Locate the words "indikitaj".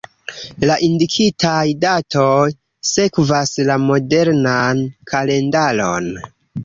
0.87-1.59